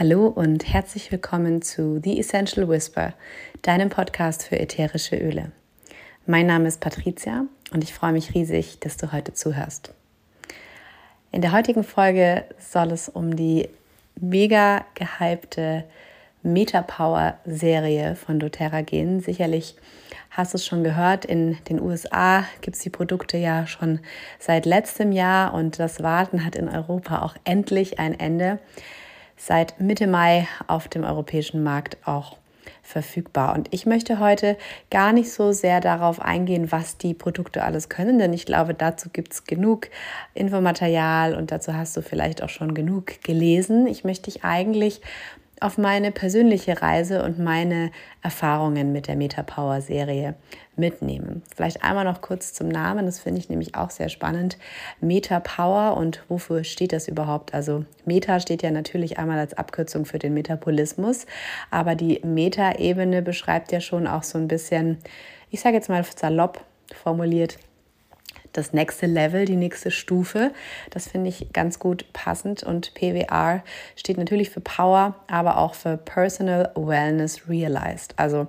[0.00, 3.12] Hallo und herzlich willkommen zu The Essential Whisper,
[3.60, 5.52] deinem Podcast für ätherische Öle.
[6.24, 7.44] Mein Name ist Patricia
[7.74, 9.92] und ich freue mich riesig, dass du heute zuhörst.
[11.32, 13.68] In der heutigen Folge soll es um die
[14.18, 15.84] mega gehypte
[16.42, 19.20] Metapower-Serie von doTERRA gehen.
[19.20, 19.76] Sicherlich
[20.30, 24.00] hast du es schon gehört, in den USA gibt es die Produkte ja schon
[24.38, 28.60] seit letztem Jahr und das Warten hat in Europa auch endlich ein Ende
[29.40, 32.36] seit Mitte Mai auf dem europäischen Markt auch
[32.82, 33.54] verfügbar.
[33.54, 34.58] Und ich möchte heute
[34.90, 39.08] gar nicht so sehr darauf eingehen, was die Produkte alles können, denn ich glaube, dazu
[39.10, 39.88] gibt es genug
[40.34, 43.86] Infomaterial und dazu hast du vielleicht auch schon genug gelesen.
[43.86, 45.00] Ich möchte dich eigentlich
[45.60, 47.90] auf meine persönliche Reise und meine
[48.22, 50.34] Erfahrungen mit der Metapower Serie
[50.76, 51.42] mitnehmen.
[51.54, 54.58] Vielleicht einmal noch kurz zum Namen, das finde ich nämlich auch sehr spannend.
[55.00, 57.54] Metapower und wofür steht das überhaupt?
[57.54, 61.26] Also Meta steht ja natürlich einmal als Abkürzung für den Metabolismus,
[61.70, 64.98] aber die Meta-Ebene beschreibt ja schon auch so ein bisschen,
[65.50, 67.58] ich sage jetzt mal salopp formuliert,
[68.52, 70.52] das nächste Level, die nächste Stufe.
[70.90, 72.62] Das finde ich ganz gut passend.
[72.62, 73.62] Und PWR
[73.96, 78.14] steht natürlich für Power, aber auch für Personal Wellness Realized.
[78.16, 78.48] Also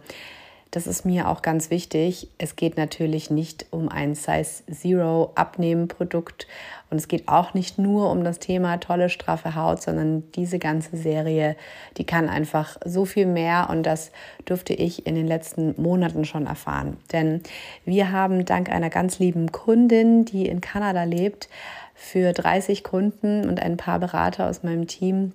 [0.72, 2.30] das ist mir auch ganz wichtig.
[2.38, 6.48] Es geht natürlich nicht um ein Size Zero Abnehmen-Produkt
[6.90, 10.96] und es geht auch nicht nur um das Thema tolle, straffe Haut, sondern diese ganze
[10.96, 11.58] Serie,
[11.98, 14.12] die kann einfach so viel mehr und das
[14.46, 16.96] durfte ich in den letzten Monaten schon erfahren.
[17.12, 17.42] Denn
[17.84, 21.50] wir haben dank einer ganz lieben Kundin, die in Kanada lebt,
[21.96, 25.34] für 30 Kunden und ein paar Berater aus meinem Team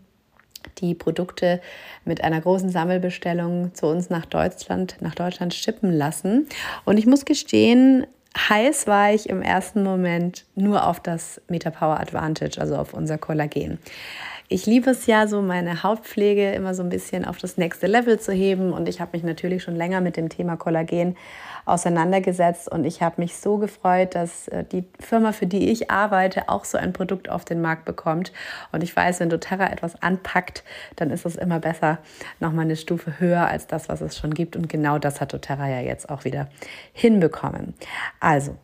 [0.78, 1.60] die Produkte
[2.04, 6.48] mit einer großen Sammelbestellung zu uns nach Deutschland, nach Deutschland schippen lassen.
[6.84, 12.60] Und ich muss gestehen, heiß war ich im ersten Moment nur auf das Metapower Advantage,
[12.60, 13.78] also auf unser Kollagen.
[14.48, 18.20] Ich liebe es ja so, meine Hautpflege immer so ein bisschen auf das nächste Level
[18.20, 18.72] zu heben.
[18.72, 21.16] Und ich habe mich natürlich schon länger mit dem Thema Kollagen
[21.64, 22.70] auseinandergesetzt.
[22.70, 26.64] Und ich habe mich so gefreut, dass äh, die Firma, für die ich arbeite, auch
[26.64, 28.32] so ein Produkt auf den Markt bekommt.
[28.70, 30.62] Und ich weiß, wenn doTERRA etwas anpackt,
[30.94, 31.98] dann ist es immer besser,
[32.38, 34.54] nochmal eine Stufe höher als das, was es schon gibt.
[34.54, 36.46] Und genau das hat doTERRA ja jetzt auch wieder
[36.92, 37.74] hinbekommen.
[38.20, 38.56] Also,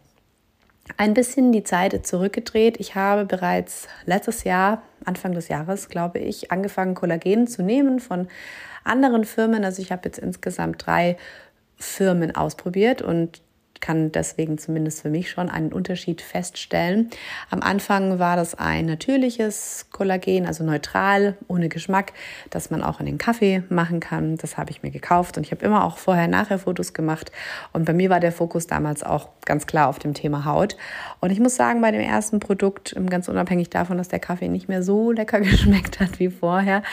[0.97, 2.79] ein bisschen die Zeit zurückgedreht.
[2.81, 8.29] Ich habe bereits letztes Jahr, Anfang des Jahres, glaube ich, angefangen, Kollagen zu nehmen von
[8.85, 9.65] anderen Firmen.
[9.65, 11.17] Also ich habe jetzt insgesamt drei
[11.77, 13.43] Firmen ausprobiert und
[13.83, 17.11] kann deswegen zumindest für mich schon einen Unterschied feststellen.
[17.51, 22.13] Am Anfang war das ein natürliches Kollagen, also neutral, ohne Geschmack,
[22.49, 24.37] das man auch in den Kaffee machen kann.
[24.37, 27.33] Das habe ich mir gekauft und ich habe immer auch vorher-nachher Fotos gemacht.
[27.73, 30.77] Und bei mir war der Fokus damals auch ganz klar auf dem Thema Haut.
[31.21, 34.69] Und ich muss sagen, bei dem ersten Produkt, ganz unabhängig davon, dass der Kaffee nicht
[34.69, 36.85] mehr so lecker geschmeckt hat wie vorher,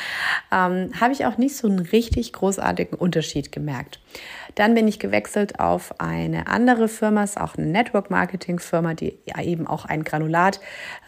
[0.52, 4.00] ähm, habe ich auch nicht so einen richtig großartigen Unterschied gemerkt.
[4.56, 9.68] Dann bin ich gewechselt auf eine andere Firma, ist auch eine Network-Marketing-Firma, die ja eben
[9.68, 10.60] auch ein Granulat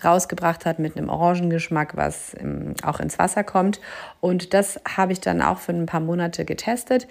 [0.04, 3.82] rausgebracht hat mit einem Orangengeschmack, was ähm, auch ins Wasser kommt.
[4.20, 7.08] Und das habe ich dann auch für ein paar Monate getestet.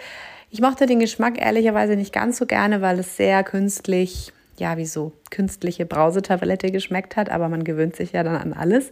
[0.50, 4.86] Ich mochte den Geschmack ehrlicherweise nicht ganz so gerne, weil es sehr künstlich ja, wie
[4.86, 8.90] so künstliche Brausetablette geschmeckt hat, aber man gewöhnt sich ja dann an alles.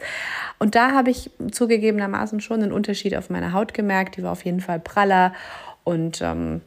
[0.58, 4.16] Und da habe ich zugegebenermaßen schon einen Unterschied auf meiner Haut gemerkt.
[4.16, 5.34] Die war auf jeden Fall praller
[5.84, 6.62] und ähm,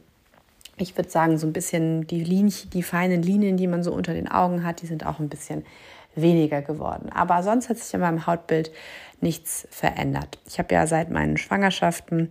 [0.82, 4.12] ich würde sagen, so ein bisschen die, Linien, die feinen Linien, die man so unter
[4.12, 5.64] den Augen hat, die sind auch ein bisschen
[6.14, 7.10] weniger geworden.
[7.10, 8.70] Aber sonst hat sich in meinem Hautbild
[9.20, 10.38] nichts verändert.
[10.46, 12.30] Ich habe ja seit meinen Schwangerschaften,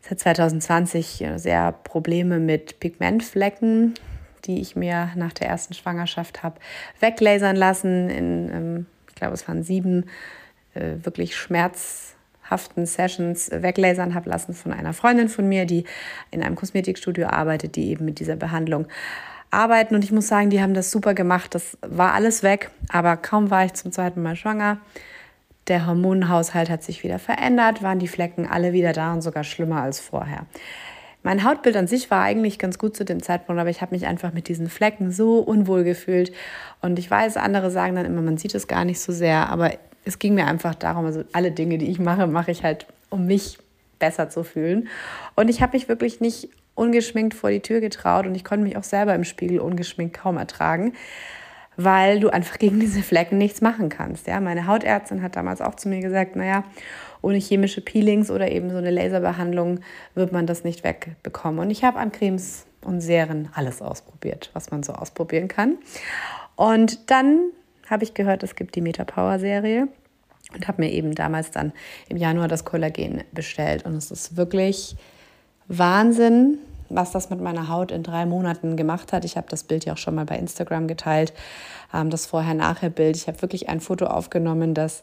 [0.00, 3.94] seit 2020, sehr Probleme mit Pigmentflecken,
[4.44, 6.60] die ich mir nach der ersten Schwangerschaft habe
[7.00, 8.10] weglasern lassen.
[8.10, 10.06] In, ähm, ich glaube, es waren sieben
[10.74, 12.13] äh, wirklich Schmerz
[12.48, 15.84] haften Sessions weglasern habe lassen von einer Freundin von mir, die
[16.30, 18.86] in einem Kosmetikstudio arbeitet, die eben mit dieser Behandlung
[19.50, 19.94] arbeiten.
[19.94, 21.54] Und ich muss sagen, die haben das super gemacht.
[21.54, 24.78] Das war alles weg, aber kaum war ich zum zweiten Mal schwanger.
[25.68, 29.80] Der Hormonhaushalt hat sich wieder verändert, waren die Flecken alle wieder da und sogar schlimmer
[29.80, 30.46] als vorher.
[31.22, 34.06] Mein Hautbild an sich war eigentlich ganz gut zu dem Zeitpunkt, aber ich habe mich
[34.06, 36.32] einfach mit diesen Flecken so unwohl gefühlt.
[36.82, 39.70] Und ich weiß, andere sagen dann immer, man sieht es gar nicht so sehr, aber
[40.04, 43.26] es ging mir einfach darum, also alle Dinge, die ich mache, mache ich halt, um
[43.26, 43.58] mich
[43.98, 44.88] besser zu fühlen.
[45.34, 48.76] Und ich habe mich wirklich nicht ungeschminkt vor die Tür getraut und ich konnte mich
[48.76, 50.92] auch selber im Spiegel ungeschminkt kaum ertragen,
[51.76, 54.26] weil du einfach gegen diese Flecken nichts machen kannst.
[54.26, 56.64] Ja, meine Hautärztin hat damals auch zu mir gesagt, naja,
[57.22, 59.80] ohne chemische Peelings oder eben so eine Laserbehandlung
[60.14, 61.60] wird man das nicht wegbekommen.
[61.60, 65.78] Und ich habe an Cremes und Serien alles ausprobiert, was man so ausprobieren kann.
[66.56, 67.50] Und dann
[67.90, 69.88] habe ich gehört, es gibt die Meta Power Serie.
[70.54, 71.72] und habe mir eben damals dann
[72.08, 73.84] im Januar das Kollagen bestellt.
[73.84, 74.96] Und es ist wirklich
[75.68, 76.58] Wahnsinn,
[76.90, 79.24] was das mit meiner Haut in drei Monaten gemacht hat.
[79.24, 81.32] Ich habe das Bild ja auch schon mal bei Instagram geteilt,
[81.92, 83.16] ähm, das Vorher-Nachher-Bild.
[83.16, 85.02] Ich habe wirklich ein Foto aufgenommen, das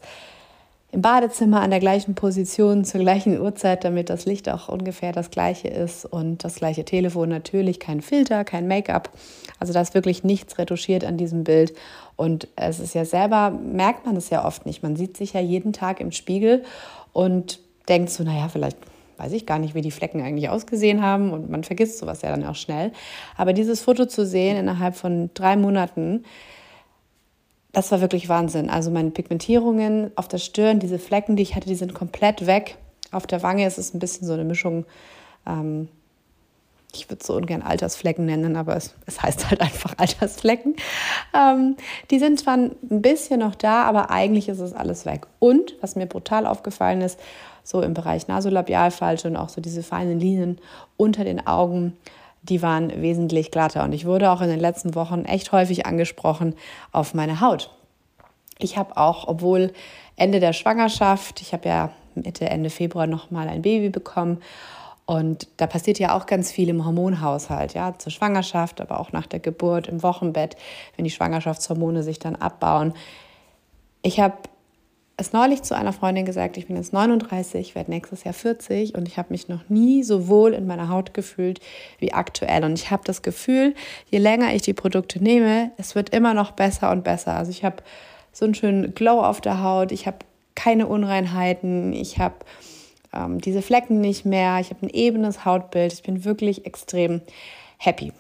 [0.92, 5.32] im Badezimmer an der gleichen Position zur gleichen Uhrzeit, damit das Licht auch ungefähr das
[5.32, 9.10] gleiche ist und das gleiche Telefon natürlich, kein Filter, kein Make-up.
[9.60, 11.74] Also da ist wirklich nichts retuschiert an diesem Bild
[12.18, 14.84] und es ist ja selber, merkt man es ja oft nicht.
[14.84, 16.64] Man sieht sich ja jeden Tag im Spiegel
[17.14, 18.78] und denkt so, naja, vielleicht
[19.18, 22.32] weiß ich gar nicht, wie die Flecken eigentlich ausgesehen haben und man vergisst sowas ja
[22.32, 22.92] dann auch schnell.
[23.38, 26.26] Aber dieses Foto zu sehen innerhalb von drei Monaten,
[27.74, 28.70] das war wirklich Wahnsinn.
[28.70, 32.78] Also meine Pigmentierungen auf der Stirn, diese Flecken, die ich hatte, die sind komplett weg.
[33.12, 34.86] Auf der Wange ist es ein bisschen so eine Mischung.
[35.46, 35.88] Ähm,
[36.94, 40.76] ich würde so ungern Altersflecken nennen, aber es, es heißt halt einfach Altersflecken.
[41.34, 41.78] Ähm,
[42.10, 45.28] die sind zwar ein bisschen noch da, aber eigentlich ist es alles weg.
[45.40, 47.20] Und was mir brutal aufgefallen ist,
[47.64, 50.60] so im Bereich Nasolabialfalte und auch so diese feinen Linien
[50.98, 51.96] unter den Augen,
[52.44, 53.84] die waren wesentlich glatter.
[53.84, 56.56] Und ich wurde auch in den letzten Wochen echt häufig angesprochen
[56.92, 57.70] auf meine Haut.
[58.58, 59.74] Ich habe auch, obwohl
[60.16, 64.42] Ende der Schwangerschaft, ich habe ja Mitte, Ende Februar nochmal ein Baby bekommen.
[65.06, 69.28] Und da passiert ja auch ganz viel im Hormonhaushalt, ja, zur Schwangerschaft, aber auch nach
[69.28, 70.56] der Geburt, im Wochenbett,
[70.96, 72.94] wenn die Schwangerschaftshormone sich dann abbauen.
[74.04, 74.38] Ich habe
[75.22, 79.08] es neulich zu einer Freundin gesagt, ich bin jetzt 39, werde nächstes Jahr 40 und
[79.08, 81.60] ich habe mich noch nie so wohl in meiner Haut gefühlt
[82.00, 82.64] wie aktuell.
[82.64, 83.76] Und ich habe das Gefühl,
[84.10, 87.36] je länger ich die Produkte nehme, es wird immer noch besser und besser.
[87.36, 87.78] Also ich habe
[88.34, 90.18] so einen schönen Glow auf der Haut, ich habe
[90.56, 92.36] keine Unreinheiten, ich habe
[93.14, 97.22] ähm, diese Flecken nicht mehr, ich habe ein ebenes Hautbild, ich bin wirklich extrem
[97.78, 98.12] happy.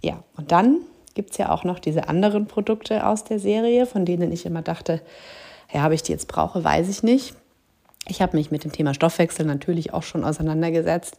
[0.00, 0.78] Ja, und dann
[1.14, 4.62] gibt es ja auch noch diese anderen Produkte aus der Serie, von denen ich immer
[4.62, 5.02] dachte,
[5.72, 7.34] ja, ob ich die jetzt brauche, weiß ich nicht.
[8.08, 11.16] Ich habe mich mit dem Thema Stoffwechsel natürlich auch schon auseinandergesetzt,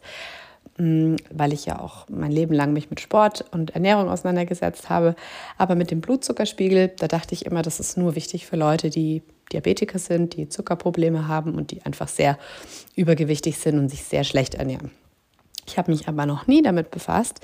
[0.76, 5.16] mm, weil ich ja auch mein Leben lang mich mit Sport und Ernährung auseinandergesetzt habe.
[5.56, 9.22] Aber mit dem Blutzuckerspiegel, da dachte ich immer, das ist nur wichtig für Leute, die
[9.52, 12.38] Diabetiker sind, die Zuckerprobleme haben und die einfach sehr
[12.96, 14.90] übergewichtig sind und sich sehr schlecht ernähren.
[15.66, 17.40] Ich habe mich aber noch nie damit befasst,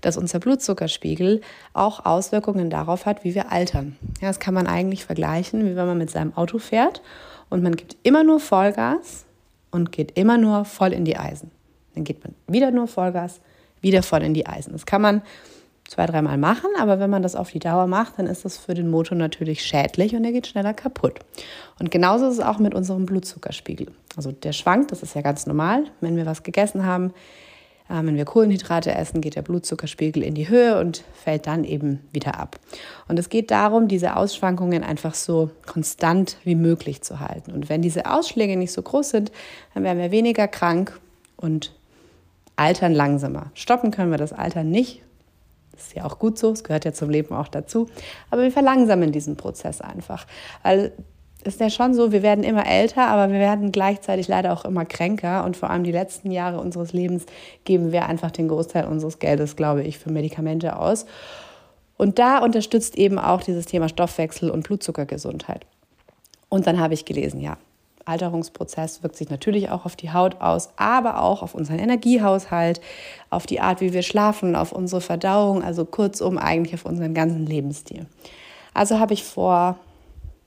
[0.00, 1.40] dass unser Blutzuckerspiegel
[1.72, 3.96] auch Auswirkungen darauf hat, wie wir altern.
[4.20, 7.02] Ja, das kann man eigentlich vergleichen, wie wenn man mit seinem Auto fährt
[7.48, 9.24] und man gibt immer nur Vollgas
[9.70, 11.50] und geht immer nur voll in die Eisen.
[11.94, 13.40] Dann geht man wieder nur Vollgas,
[13.80, 14.72] wieder voll in die Eisen.
[14.72, 15.22] Das kann man
[15.86, 18.74] zwei, dreimal machen, aber wenn man das auf die Dauer macht, dann ist das für
[18.74, 21.18] den Motor natürlich schädlich und er geht schneller kaputt.
[21.80, 23.88] Und genauso ist es auch mit unserem Blutzuckerspiegel.
[24.16, 27.12] Also der schwankt, das ist ja ganz normal, wenn wir was gegessen haben
[27.90, 32.38] wenn wir Kohlenhydrate essen, geht der Blutzuckerspiegel in die Höhe und fällt dann eben wieder
[32.38, 32.60] ab.
[33.08, 37.50] Und es geht darum, diese Ausschwankungen einfach so konstant wie möglich zu halten.
[37.52, 39.32] Und wenn diese Ausschläge nicht so groß sind,
[39.74, 41.00] dann werden wir weniger krank
[41.36, 41.74] und
[42.54, 43.50] altern langsamer.
[43.54, 45.02] Stoppen können wir das Altern nicht.
[45.72, 47.88] Das ist ja auch gut so, es gehört ja zum Leben auch dazu.
[48.30, 50.26] Aber wir verlangsamen diesen Prozess einfach.
[50.62, 50.92] Weil
[51.42, 54.84] ist ja schon so, wir werden immer älter, aber wir werden gleichzeitig leider auch immer
[54.84, 55.44] kränker.
[55.44, 57.26] Und vor allem die letzten Jahre unseres Lebens
[57.64, 61.06] geben wir einfach den Großteil unseres Geldes, glaube ich, für Medikamente aus.
[61.96, 65.66] Und da unterstützt eben auch dieses Thema Stoffwechsel und Blutzuckergesundheit.
[66.48, 67.58] Und dann habe ich gelesen, ja,
[68.04, 72.80] Alterungsprozess wirkt sich natürlich auch auf die Haut aus, aber auch auf unseren Energiehaushalt,
[73.28, 77.46] auf die Art, wie wir schlafen, auf unsere Verdauung, also kurzum eigentlich auf unseren ganzen
[77.46, 78.06] Lebensstil.
[78.74, 79.78] Also habe ich vor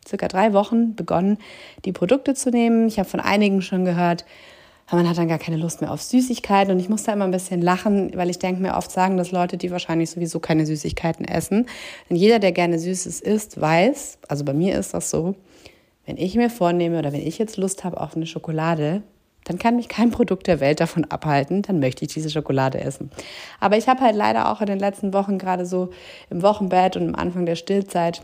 [0.08, 1.38] circa drei Wochen begonnen,
[1.86, 2.88] die Produkte zu nehmen.
[2.88, 4.26] Ich habe von einigen schon gehört,
[4.92, 6.74] man hat dann gar keine Lust mehr auf Süßigkeiten.
[6.74, 9.32] Und ich muss da immer ein bisschen lachen, weil ich denke mir oft sagen, dass
[9.32, 11.66] Leute, die wahrscheinlich sowieso keine Süßigkeiten essen.
[12.10, 15.36] Denn jeder, der gerne Süßes isst, weiß, also bei mir ist das so,
[16.06, 19.04] wenn ich mir vornehme oder wenn ich jetzt Lust habe auf eine Schokolade,
[19.46, 23.10] dann kann mich kein Produkt der Welt davon abhalten, dann möchte ich diese Schokolade essen.
[23.60, 25.90] Aber ich habe halt leider auch in den letzten Wochen gerade so
[26.30, 28.22] im Wochenbett und am Anfang der Stillzeit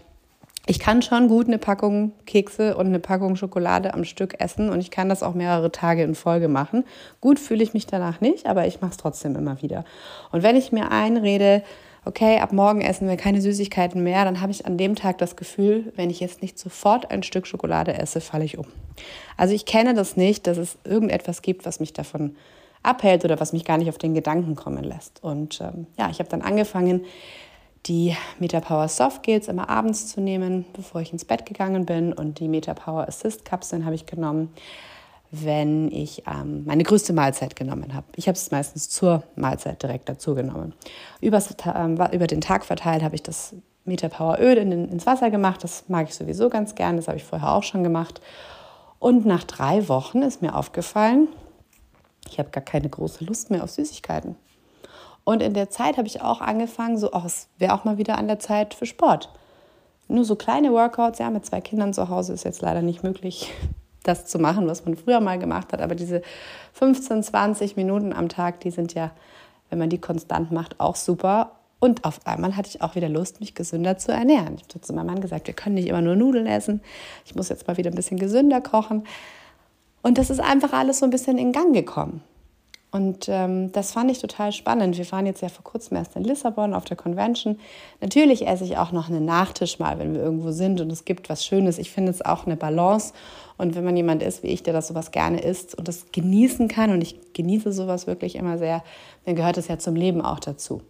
[0.65, 4.79] ich kann schon gut eine Packung Kekse und eine Packung Schokolade am Stück essen und
[4.79, 6.83] ich kann das auch mehrere Tage in Folge machen.
[7.21, 9.83] Gut fühle ich mich danach nicht, aber ich mache es trotzdem immer wieder.
[10.31, 11.63] Und wenn ich mir einrede,
[12.05, 15.35] okay, ab morgen essen wir keine Süßigkeiten mehr, dann habe ich an dem Tag das
[15.35, 18.65] Gefühl, wenn ich jetzt nicht sofort ein Stück Schokolade esse, falle ich um.
[19.37, 22.35] Also ich kenne das nicht, dass es irgendetwas gibt, was mich davon
[22.83, 25.23] abhält oder was mich gar nicht auf den Gedanken kommen lässt.
[25.23, 27.05] Und ähm, ja, ich habe dann angefangen,
[27.85, 32.13] die Metapower Soft Gels immer abends zu nehmen, bevor ich ins Bett gegangen bin.
[32.13, 34.53] Und die Metapower Assist Kapseln habe ich genommen,
[35.31, 38.07] wenn ich ähm, meine größte Mahlzeit genommen habe.
[38.15, 40.73] Ich habe es meistens zur Mahlzeit direkt dazu genommen.
[41.21, 43.55] Übers, äh, über den Tag verteilt habe ich das
[43.85, 45.63] Metapower Öl in, ins Wasser gemacht.
[45.63, 46.97] Das mag ich sowieso ganz gern.
[46.97, 48.21] Das habe ich vorher auch schon gemacht.
[48.99, 51.29] Und nach drei Wochen ist mir aufgefallen,
[52.29, 54.35] ich habe gar keine große Lust mehr auf Süßigkeiten.
[55.29, 58.17] Und in der Zeit habe ich auch angefangen, so, oh, es wäre auch mal wieder
[58.17, 59.29] an der Zeit für Sport.
[60.07, 63.53] Nur so kleine Workouts, ja, mit zwei Kindern zu Hause ist jetzt leider nicht möglich,
[64.03, 65.81] das zu machen, was man früher mal gemacht hat.
[65.81, 66.23] Aber diese
[66.73, 69.11] 15, 20 Minuten am Tag, die sind ja,
[69.69, 71.51] wenn man die konstant macht, auch super.
[71.77, 74.55] Und auf einmal hatte ich auch wieder Lust, mich gesünder zu ernähren.
[74.55, 76.81] Ich habe zu meinem Mann gesagt, wir können nicht immer nur Nudeln essen.
[77.23, 79.03] Ich muss jetzt mal wieder ein bisschen gesünder kochen.
[80.01, 82.23] Und das ist einfach alles so ein bisschen in Gang gekommen.
[82.91, 84.97] Und ähm, das fand ich total spannend.
[84.97, 87.59] Wir waren jetzt ja vor kurzem erst in Lissabon auf der Convention.
[88.01, 91.29] Natürlich esse ich auch noch einen Nachtisch mal, wenn wir irgendwo sind und es gibt
[91.29, 91.77] was Schönes.
[91.77, 93.13] Ich finde es auch eine Balance.
[93.59, 96.67] Und wenn man jemand ist wie ich, der das sowas gerne isst und das genießen
[96.67, 98.83] kann, und ich genieße sowas wirklich immer sehr,
[99.25, 100.81] dann gehört es ja zum Leben auch dazu.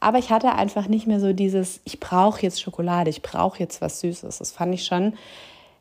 [0.00, 3.80] Aber ich hatte einfach nicht mehr so dieses, ich brauche jetzt Schokolade, ich brauche jetzt
[3.80, 4.38] was Süßes.
[4.38, 5.12] Das fand ich schon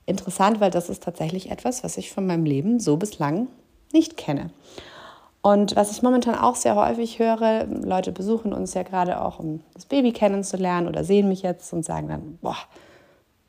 [0.05, 3.47] interessant, weil das ist tatsächlich etwas, was ich von meinem Leben so bislang
[3.91, 4.51] nicht kenne.
[5.43, 9.59] Und was ich momentan auch sehr häufig höre, Leute besuchen uns ja gerade auch, um
[9.73, 12.55] das Baby kennenzulernen oder sehen mich jetzt und sagen dann, boah,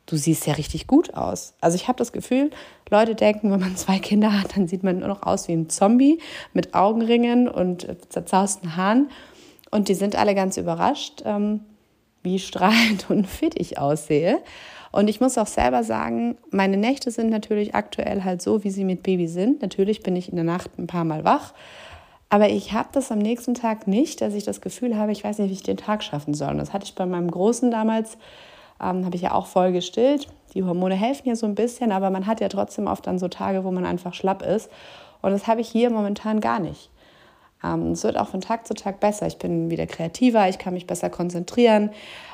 [0.06, 1.54] du siehst ja richtig gut aus.
[1.60, 2.50] Also ich habe das Gefühl,
[2.90, 5.70] Leute denken, wenn man zwei Kinder hat, dann sieht man nur noch aus wie ein
[5.70, 6.18] Zombie
[6.52, 9.08] mit Augenringen und zerzausten Haaren.
[9.70, 11.60] Und die sind alle ganz überrascht, ähm,
[12.24, 14.40] wie strahlend und fit ich aussehe.
[14.90, 18.84] Und ich muss auch selber sagen, meine Nächte sind natürlich aktuell halt so, wie sie
[18.84, 19.62] mit Baby sind.
[19.62, 21.54] Natürlich bin ich in der Nacht ein paar Mal wach
[22.34, 25.38] aber ich habe das am nächsten Tag nicht, dass ich das Gefühl habe, ich weiß
[25.38, 26.48] nicht, wie ich den Tag schaffen soll.
[26.48, 28.18] Und das hatte ich bei meinem Großen damals,
[28.82, 30.26] ähm, habe ich ja auch voll gestillt.
[30.52, 33.28] Die Hormone helfen ja so ein bisschen, aber man hat ja trotzdem oft dann so
[33.28, 34.68] Tage, wo man einfach schlapp ist.
[35.22, 36.90] Und das habe ich hier momentan gar nicht.
[37.62, 39.28] Ähm, es wird auch von Tag zu Tag besser.
[39.28, 41.90] Ich bin wieder kreativer, ich kann mich besser konzentrieren.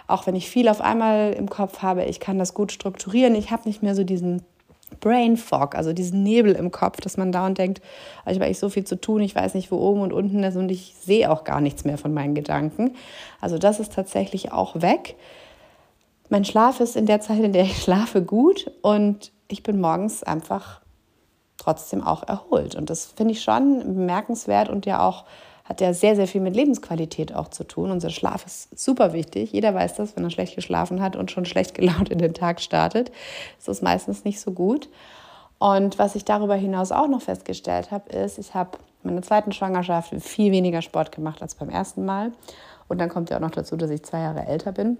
[0.06, 3.34] Auch wenn ich viel auf einmal im Kopf habe, ich kann das gut strukturieren.
[3.34, 4.46] Ich habe nicht mehr so diesen
[4.98, 7.80] Brain Fog, also diesen Nebel im Kopf, dass man dauernd denkt,
[8.26, 10.56] ich habe eigentlich so viel zu tun, ich weiß nicht, wo oben und unten ist
[10.56, 12.96] und ich sehe auch gar nichts mehr von meinen Gedanken.
[13.40, 15.16] Also das ist tatsächlich auch weg.
[16.28, 20.22] Mein Schlaf ist in der Zeit, in der ich schlafe, gut und ich bin morgens
[20.22, 20.80] einfach
[21.56, 22.74] trotzdem auch erholt.
[22.74, 25.24] Und das finde ich schon bemerkenswert und ja auch
[25.70, 27.92] hat ja sehr, sehr viel mit Lebensqualität auch zu tun.
[27.92, 29.52] Unser Schlaf ist super wichtig.
[29.52, 32.60] Jeder weiß das, wenn er schlecht geschlafen hat und schon schlecht gelaunt in den Tag
[32.60, 33.12] startet,
[33.56, 34.88] ist das meistens nicht so gut.
[35.60, 40.12] Und was ich darüber hinaus auch noch festgestellt habe, ist, ich habe meine zweiten Schwangerschaft
[40.18, 42.32] viel weniger Sport gemacht als beim ersten Mal.
[42.88, 44.98] Und dann kommt ja auch noch dazu, dass ich zwei Jahre älter bin.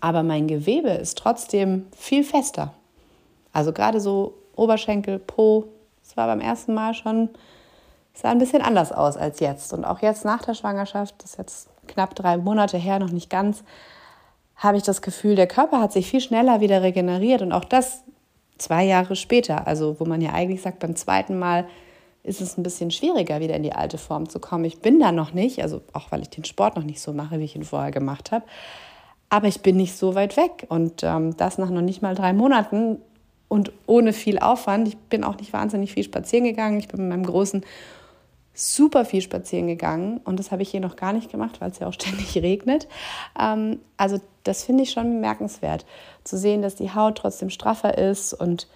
[0.00, 2.72] Aber mein Gewebe ist trotzdem viel fester.
[3.52, 5.64] Also gerade so Oberschenkel, Po,
[6.04, 7.30] das war beim ersten Mal schon
[8.14, 9.72] sah ein bisschen anders aus als jetzt.
[9.72, 13.30] Und auch jetzt nach der Schwangerschaft, das ist jetzt knapp drei Monate her, noch nicht
[13.30, 13.64] ganz,
[14.56, 17.42] habe ich das Gefühl, der Körper hat sich viel schneller wieder regeneriert.
[17.42, 18.02] Und auch das
[18.58, 21.66] zwei Jahre später, also wo man ja eigentlich sagt, beim zweiten Mal
[22.22, 24.64] ist es ein bisschen schwieriger, wieder in die alte Form zu kommen.
[24.66, 27.38] Ich bin da noch nicht, also auch weil ich den Sport noch nicht so mache,
[27.38, 28.44] wie ich ihn vorher gemacht habe.
[29.30, 30.66] Aber ich bin nicht so weit weg.
[30.68, 32.98] Und ähm, das nach noch nicht mal drei Monaten
[33.48, 34.88] und ohne viel Aufwand.
[34.88, 36.78] Ich bin auch nicht wahnsinnig viel spazieren gegangen.
[36.78, 37.64] Ich bin mit meinem Großen
[38.54, 41.78] super viel spazieren gegangen und das habe ich hier noch gar nicht gemacht, weil es
[41.78, 42.88] ja auch ständig regnet.
[43.38, 45.84] Ähm, also das finde ich schon bemerkenswert,
[46.24, 48.66] zu sehen, dass die Haut trotzdem straffer ist und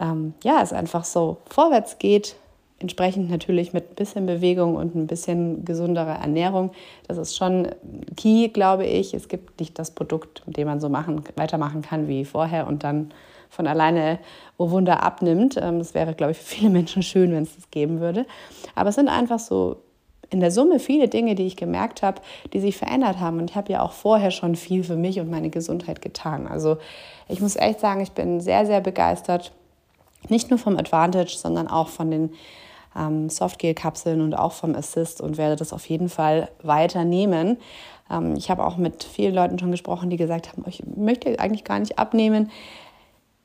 [0.00, 2.36] ähm, ja, es einfach so vorwärts geht.
[2.78, 6.72] Entsprechend natürlich mit ein bisschen Bewegung und ein bisschen gesunderer Ernährung.
[7.08, 7.68] Das ist schon
[8.16, 9.14] key, glaube ich.
[9.14, 12.84] Es gibt nicht das Produkt, mit dem man so machen, weitermachen kann wie vorher und
[12.84, 13.12] dann
[13.48, 14.18] von alleine,
[14.56, 15.56] oh Wunder, abnimmt.
[15.56, 18.26] Ähm, das wäre, glaube ich, für viele Menschen schön, wenn es das geben würde.
[18.74, 19.82] Aber es sind einfach so
[20.30, 22.20] in der Summe viele Dinge, die ich gemerkt habe,
[22.52, 23.38] die sich verändert haben.
[23.38, 26.46] Und ich habe ja auch vorher schon viel für mich und meine Gesundheit getan.
[26.46, 26.78] Also
[27.28, 29.52] ich muss echt sagen, ich bin sehr, sehr begeistert.
[30.28, 32.30] Nicht nur vom Advantage, sondern auch von den
[32.96, 37.58] ähm, Softgel-Kapseln und auch vom Assist und werde das auf jeden Fall weiternehmen.
[38.10, 41.64] Ähm, ich habe auch mit vielen Leuten schon gesprochen, die gesagt haben, ich möchte eigentlich
[41.64, 42.50] gar nicht abnehmen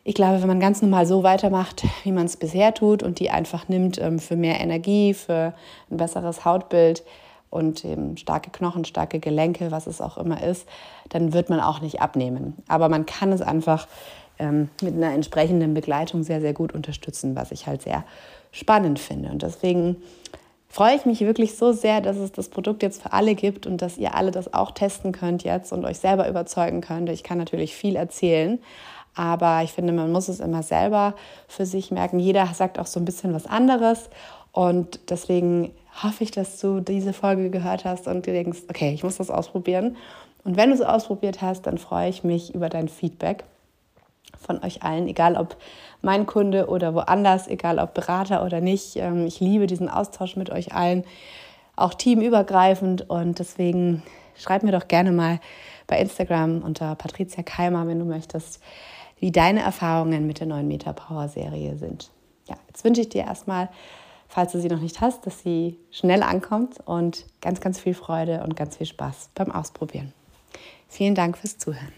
[0.03, 3.29] ich glaube, wenn man ganz normal so weitermacht, wie man es bisher tut und die
[3.29, 5.53] einfach nimmt ähm, für mehr Energie, für
[5.89, 7.03] ein besseres Hautbild
[7.49, 10.67] und eben starke Knochen, starke Gelenke, was es auch immer ist,
[11.09, 12.55] dann wird man auch nicht abnehmen.
[12.67, 13.87] Aber man kann es einfach
[14.39, 18.03] ähm, mit einer entsprechenden Begleitung sehr, sehr gut unterstützen, was ich halt sehr
[18.51, 19.29] spannend finde.
[19.29, 19.97] Und deswegen
[20.67, 23.81] freue ich mich wirklich so sehr, dass es das Produkt jetzt für alle gibt und
[23.81, 27.09] dass ihr alle das auch testen könnt jetzt und euch selber überzeugen könnt.
[27.09, 28.59] Ich kann natürlich viel erzählen,
[29.15, 31.15] aber ich finde, man muss es immer selber
[31.47, 32.19] für sich merken.
[32.19, 34.09] Jeder sagt auch so ein bisschen was anderes.
[34.51, 35.71] Und deswegen
[36.03, 39.29] hoffe ich, dass du diese Folge gehört hast und du denkst, okay, ich muss das
[39.29, 39.97] ausprobieren.
[40.43, 43.43] Und wenn du es ausprobiert hast, dann freue ich mich über dein Feedback.
[44.39, 45.57] von euch allen, egal ob
[46.01, 48.95] mein Kunde oder woanders, egal ob Berater oder nicht.
[48.95, 51.03] Ähm, ich liebe diesen Austausch mit euch allen,
[51.75, 53.09] auch teamübergreifend.
[53.09, 54.01] Und deswegen
[54.35, 55.39] schreib mir doch gerne mal
[55.87, 58.61] bei Instagram unter Patricia Keimer, wenn du möchtest,
[59.21, 62.09] wie deine Erfahrungen mit der neuen Meta Power Serie sind.
[62.49, 63.69] Ja, jetzt wünsche ich dir erstmal,
[64.27, 68.43] falls du sie noch nicht hast, dass sie schnell ankommt und ganz, ganz viel Freude
[68.43, 70.11] und ganz viel Spaß beim Ausprobieren.
[70.87, 71.93] Vielen Dank fürs Zuhören.